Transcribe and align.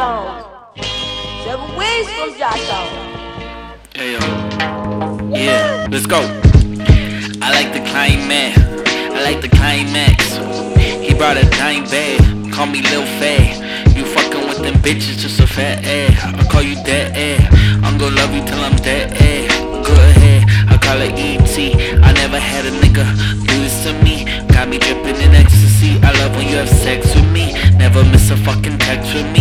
Seven 0.00 1.76
ways 1.76 2.08
from 2.16 2.32
Hey, 3.94 4.12
yo. 4.12 4.20
Yeah, 5.28 5.88
let's 5.90 6.06
go. 6.06 6.20
I 7.42 7.52
like 7.52 7.74
the 7.74 7.84
climax. 7.90 8.56
I 8.88 9.20
like 9.22 9.42
the 9.42 9.50
climax. 9.50 10.38
He 11.04 11.12
brought 11.12 11.36
a 11.36 11.44
dime 11.50 11.84
bag. 11.84 12.50
Call 12.50 12.64
me 12.64 12.80
Lil 12.80 13.04
Faye. 13.20 13.52
You 13.94 14.06
fucking 14.06 14.48
with 14.48 14.62
them 14.62 14.76
bitches, 14.80 15.18
just 15.18 15.38
a 15.38 15.46
fat 15.46 15.84
ass. 15.84 16.34
I 16.34 16.48
call 16.50 16.62
you 16.62 16.76
dead 16.76 17.14
ass. 17.14 17.52
I'm 17.84 17.98
gonna 17.98 18.16
love 18.16 18.32
you 18.32 18.42
till 18.46 18.58
I'm 18.58 18.76
dead 18.76 19.12
ass. 19.12 19.52
Go 19.86 19.92
ahead, 19.92 20.48
I 20.70 20.78
call 20.78 20.98
it 21.02 21.12
ET. 21.12 22.02
I 22.02 22.12
never 22.14 22.38
had 22.38 22.64
a 22.64 22.70
nigga 22.80 23.04
do 23.46 23.54
this 23.60 23.84
to 23.84 23.92
me. 24.02 24.24
Got 24.48 24.68
me 24.70 24.78
dripping 24.78 25.20
in 25.20 25.34
ecstasy. 25.34 26.00
I 26.02 26.12
love 26.20 26.34
when 26.36 26.48
you 26.48 26.56
have 26.56 26.70
sex 26.70 27.14
with 27.14 27.30
me. 27.30 27.52
Never 27.76 28.02
miss 28.04 28.30
a 28.30 28.36
fucking 28.38 28.78
text 28.78 29.12
with 29.12 29.30
me. 29.32 29.39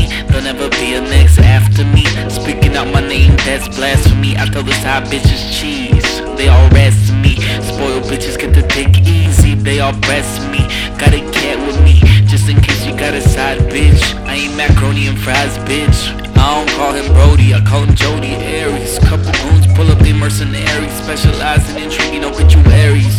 That's 3.50 3.68
blasphemy. 3.76 4.38
I 4.38 4.46
tell 4.46 4.62
the 4.62 4.74
side 4.74 5.06
bitches 5.10 5.42
cheese. 5.58 6.06
They 6.38 6.50
all 6.50 6.70
rest 6.70 7.12
me. 7.14 7.34
Spoiled 7.66 8.04
bitches 8.04 8.38
get 8.38 8.54
the 8.54 8.62
dick 8.62 8.96
easy. 9.08 9.56
They 9.56 9.80
all 9.80 9.98
breast 10.06 10.40
me. 10.52 10.60
Got 11.02 11.18
a 11.18 11.22
cat 11.34 11.58
with 11.66 11.82
me. 11.82 11.98
Just 12.30 12.48
in 12.48 12.62
case 12.62 12.86
you 12.86 12.96
got 12.96 13.16
a 13.16 13.22
side 13.22 13.58
bitch. 13.74 14.04
I 14.28 14.36
ain't 14.36 14.56
macaroni 14.56 15.08
and 15.08 15.18
fries, 15.18 15.58
bitch. 15.66 16.14
I 16.38 16.46
don't 16.54 16.70
call 16.78 16.94
him 16.94 17.12
Brody, 17.12 17.56
I 17.56 17.66
call 17.66 17.82
him 17.82 17.96
Jodi 17.96 18.36
Arias. 18.36 19.00
Couple 19.00 19.34
goons 19.42 19.66
pull 19.74 19.90
up, 19.90 19.98
they 19.98 20.14
mercenaries. 20.14 20.94
Specializing 21.02 21.78
in 21.78 21.84
intriguing 21.90 22.26
obituaries. 22.26 23.18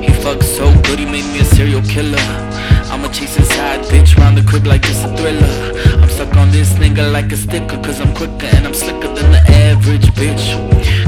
He 0.00 0.08
fucks 0.24 0.48
so 0.48 0.72
good, 0.80 0.98
he 0.98 1.04
made 1.04 1.28
me 1.34 1.40
a 1.40 1.44
serial 1.44 1.82
killer. 1.82 2.24
I'ma 2.88 3.08
chase 3.12 3.36
a 3.36 3.44
side 3.44 3.84
bitch 3.92 4.16
round 4.16 4.38
the 4.38 4.42
crib 4.48 4.66
like 4.66 4.88
it's 4.88 5.04
a 5.04 5.14
thriller. 5.14 5.77
I'm 6.20 6.36
on 6.36 6.50
this 6.50 6.72
nigga 6.74 7.12
like 7.12 7.30
a 7.30 7.36
sticker, 7.36 7.78
cause 7.78 8.00
I'm 8.00 8.12
quicker 8.12 8.50
and 8.50 8.66
I'm 8.66 8.74
slicker 8.74 9.06
than 9.14 9.30
the 9.30 9.42
average 9.70 10.06
bitch. 10.18 10.50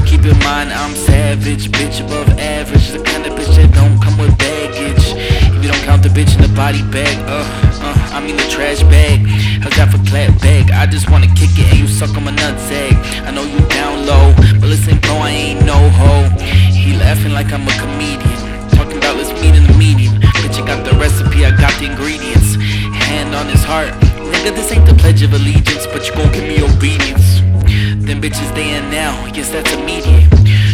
Keep 0.07 0.23
in 0.23 0.39
mind, 0.39 0.71
I'm 0.71 0.95
savage, 0.95 1.69
bitch 1.69 1.99
above 1.99 2.29
average. 2.39 2.91
The 2.91 3.03
kind 3.03 3.25
of 3.25 3.33
bitch 3.33 3.53
that 3.59 3.73
don't 3.75 3.99
come 3.99 4.17
with 4.17 4.31
baggage. 4.37 5.03
If 5.51 5.63
you 5.63 5.69
don't 5.69 5.83
count 5.83 6.03
the 6.03 6.09
bitch 6.09 6.33
in 6.35 6.41
the 6.41 6.53
body 6.55 6.81
bag, 6.95 7.11
uh, 7.27 7.43
uh, 7.83 8.15
I 8.15 8.23
mean 8.23 8.37
the 8.37 8.47
trash 8.47 8.83
bag. 8.83 9.27
How's 9.59 9.75
that 9.75 9.91
for 9.91 9.99
clap 10.07 10.31
bag? 10.39 10.71
I 10.71 10.85
just 10.85 11.09
wanna 11.09 11.27
kick 11.35 11.59
it 11.59 11.67
and 11.67 11.79
you 11.79 11.87
suck 11.87 12.15
on 12.15 12.23
my 12.23 12.31
nutsack. 12.31 12.95
I 13.27 13.31
know 13.31 13.43
you 13.43 13.59
down 13.67 14.05
low, 14.05 14.31
but 14.63 14.71
listen, 14.71 14.97
bro, 14.99 15.15
I 15.27 15.31
ain't 15.31 15.65
no 15.65 15.75
hoe. 15.99 16.29
He 16.71 16.95
laughing 16.95 17.33
like 17.33 17.51
I'm 17.51 17.67
a 17.67 17.75
comedian. 17.83 18.39
Talking 18.79 18.97
about 18.97 19.17
let's 19.17 19.35
meet 19.43 19.55
in 19.59 19.67
the 19.67 19.75
medium. 19.75 20.15
Bitch, 20.39 20.55
I 20.55 20.65
got 20.65 20.87
the 20.87 20.95
recipe, 20.95 21.43
I 21.43 21.51
got 21.51 21.75
the 21.79 21.91
ingredients. 21.91 22.55
Hand 23.11 23.35
on 23.35 23.47
his 23.51 23.63
heart. 23.65 24.00
Nigga, 24.31 24.55
this 24.55 24.71
ain't 24.71 24.85
the 24.85 24.95
Pledge 24.95 25.21
of 25.23 25.33
Allegiance, 25.33 25.85
but 25.87 26.07
you 26.07 26.13
gon' 26.15 26.31
give 26.31 26.43
me 26.43 26.63
obedience. 26.63 27.41
Them 28.07 28.19
bitches 28.19 28.49
they 28.55 28.75
in 28.75 28.89
now, 28.89 29.13
yes, 29.35 29.49
that's 29.51 29.71
immediate. 29.73 30.31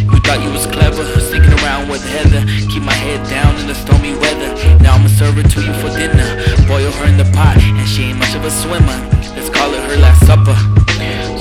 You 0.07 0.19
thought 0.23 0.41
you 0.43 0.51
was 0.51 0.65
clever, 0.65 1.03
sneaking 1.19 1.53
around 1.61 1.89
with 1.89 2.03
Heather. 2.03 2.45
Keep 2.71 2.83
my 2.83 2.93
head 2.93 3.21
down 3.29 3.55
in 3.59 3.67
the 3.67 3.75
stormy 3.75 4.13
weather. 4.17 4.49
Now 4.81 4.95
I'ma 4.95 5.07
serve 5.07 5.37
it 5.37 5.49
to 5.51 5.61
you 5.61 5.73
for 5.81 5.89
dinner. 5.93 6.25
Boil 6.67 6.91
her 6.91 7.05
in 7.05 7.17
the 7.17 7.29
pot, 7.35 7.57
and 7.57 7.87
she 7.87 8.09
ain't 8.09 8.19
much 8.19 8.33
of 8.35 8.45
a 8.45 8.51
swimmer. 8.51 8.97
Let's 9.35 9.49
call 9.49 9.73
it 9.73 9.83
her 9.89 9.97
last 9.97 10.25
supper. 10.25 10.55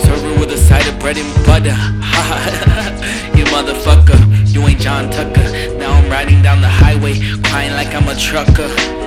Serve 0.05 0.23
her 0.23 0.35
with 0.41 0.53
a 0.53 0.59
side 0.59 0.87
of 0.87 0.99
bread 0.99 1.17
and 1.17 1.31
butter. 1.47 1.73
Ha 1.73 3.33
you 3.37 3.45
motherfucker, 3.55 4.19
you 4.53 4.61
ain't 4.67 4.81
John 4.81 5.11
Tucker. 5.11 5.47
Now 5.79 5.93
I'm 5.93 6.11
riding 6.11 6.43
down 6.43 6.61
the 6.61 6.69
highway, 6.69 7.15
crying 7.45 7.73
like 7.73 7.95
I'm 7.95 8.09
a 8.09 8.17
trucker. 8.17 9.06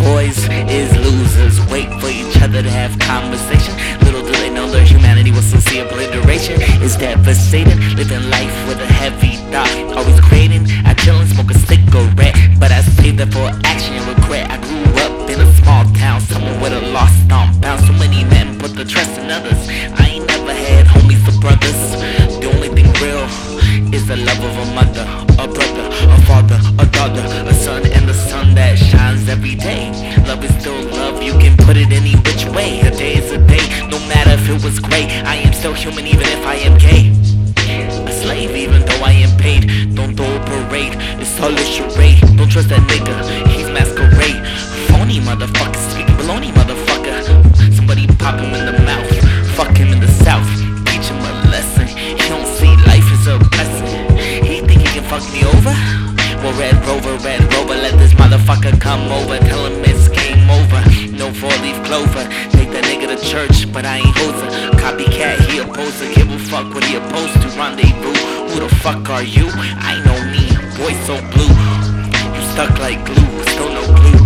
Boys 0.00 0.48
is 0.68 0.90
losers, 0.96 1.60
wait 1.70 1.88
for 2.00 2.08
each 2.08 2.36
other 2.42 2.62
to 2.62 2.70
have 2.70 2.98
conversation. 2.98 3.74
Little 4.04 4.22
do 4.22 4.32
they 4.32 4.50
know 4.50 4.66
their 4.68 4.84
humanity 4.84 5.30
will 5.30 5.42
soon 5.42 5.60
see 5.60 5.80
obliteration. 5.80 6.56
It's 6.80 6.96
devastating, 6.96 7.78
living 7.96 8.30
life 8.30 8.56
with 8.66 8.80
a 8.80 8.86
heavy 8.86 9.36
thought. 9.52 9.70
Always 9.96 10.20
creating, 10.20 10.66
I 10.84 10.94
chill 10.94 11.18
and 11.20 11.28
smoke 11.28 11.50
a 11.50 11.58
cigarette, 11.58 12.34
but 12.58 12.72
I 12.72 12.80
save 12.80 13.18
that 13.18 13.32
for 13.32 13.50
action 13.66 13.94
and 13.94 14.06
regret. 14.08 14.50
I 14.50 14.56
grew 14.58 14.88
up 15.04 15.28
in 15.28 15.38
a 15.40 15.52
small 15.60 15.84
town, 15.92 16.20
someone 16.22 16.58
with 16.60 16.72
a 16.72 16.80
lost 16.92 17.16
thumb. 17.28 17.52
Bound 17.60 17.84
so 17.84 17.92
many 17.92 18.24
men 18.24 18.58
put 18.58 18.74
the 18.74 18.84
trust 18.84 19.18
in 19.20 19.30
others. 19.30 19.60
I 20.00 20.16
ain't 20.16 20.26
never 20.26 20.54
had 20.54 20.86
homies 20.86 21.22
or 21.28 21.38
brothers. 21.40 21.80
The 22.40 22.48
only 22.48 22.68
thing 22.68 22.88
real 23.04 23.28
is 23.92 24.06
the 24.06 24.16
love 24.16 24.40
of 24.40 24.54
a 24.64 24.66
mother, 24.74 25.04
a 25.36 25.46
brother, 25.46 25.86
a 26.08 26.18
father, 26.22 26.60
human 35.74 36.06
even 36.06 36.26
if 36.26 36.46
I 36.46 36.54
am 36.66 36.78
gay. 36.78 37.12
A 38.06 38.12
slave 38.12 38.54
even 38.56 38.84
though 38.84 39.02
I 39.04 39.12
am 39.12 39.36
paid. 39.38 39.94
Don't 39.94 40.16
parade, 40.16 40.94
it's 41.20 41.40
all 41.40 41.52
a 41.52 41.64
charade. 41.64 42.20
Don't 42.36 42.50
trust 42.50 42.68
that 42.70 42.80
nigga, 42.90 43.14
he's 43.48 43.68
masquerade. 43.68 44.40
Phony 44.88 45.20
motherfucker, 45.20 45.80
speaking 45.90 46.16
baloney 46.16 46.50
motherfucker. 46.52 47.18
Somebody 47.74 48.06
pop 48.18 48.38
him 48.40 48.52
in 48.54 48.66
the 48.66 48.78
mouth, 48.82 49.10
fuck 49.54 49.76
him 49.76 49.92
in 49.92 50.00
the 50.00 50.10
south. 50.24 50.48
Teach 50.86 51.06
him 51.08 51.18
a 51.18 51.32
lesson, 51.50 51.86
he 51.86 52.24
don't 52.28 52.46
see 52.46 52.74
life 52.90 53.06
as 53.14 53.26
a 53.26 53.38
blessing. 53.38 53.86
He 54.44 54.60
think 54.60 54.80
he 54.82 54.88
can 54.88 55.04
fuck 55.04 55.24
me 55.32 55.44
over? 55.44 55.74
Well, 56.42 56.56
Red 56.58 56.76
Rover, 56.86 57.16
Red 57.22 57.42
Rover, 57.52 57.74
let 57.74 57.98
this 57.98 58.14
motherfucker 58.14 58.80
come 58.80 59.06
over. 59.12 59.38
Tell 59.38 59.66
him 59.66 59.84
it's 59.84 60.08
game 60.08 60.48
over. 60.48 60.80
No 61.12 61.32
four 61.32 61.52
leaf 61.60 61.76
clover. 61.84 62.24
Church, 63.30 63.72
but 63.72 63.86
I 63.86 63.98
ain't 63.98 64.16
hoser. 64.16 64.70
Copycat, 64.82 65.38
he 65.46 65.58
a 65.58 65.64
poser. 65.64 66.12
Give 66.14 66.28
a 66.32 66.38
fuck 66.50 66.74
what 66.74 66.82
he 66.82 66.96
opposed 66.96 67.34
to. 67.42 67.48
Rendezvous. 67.56 68.14
Who 68.50 68.60
the 68.60 68.74
fuck 68.82 69.08
are 69.08 69.22
you? 69.22 69.46
I 69.90 70.02
know 70.04 70.18
me, 70.34 70.44
boy 70.76 70.92
so 71.06 71.14
blue. 71.30 71.54
You 72.34 72.42
stuck 72.52 72.76
like 72.80 73.04
glue, 73.06 73.44
still 73.44 73.72
no 73.72 73.86
glue. 73.86 74.20